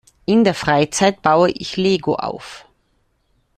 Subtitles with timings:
[0.25, 2.65] In der Freizeit baue ich Lego auf.